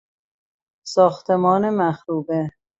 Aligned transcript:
ساختمان 0.93 1.69
مخروبه 1.69 2.49